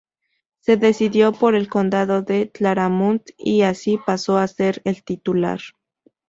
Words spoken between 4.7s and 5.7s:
el titular.